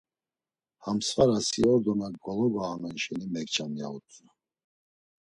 Ham 0.85 0.99
svara 1.07 1.39
si 1.49 1.61
ordo 1.73 1.91
na 2.01 2.07
gologaonu 2.23 2.89
şeni 3.03 3.27
mekçam, 3.35 3.71
ya 3.79 3.87
utzu. 3.97 4.23